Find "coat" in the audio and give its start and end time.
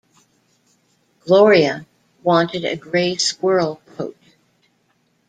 3.97-4.17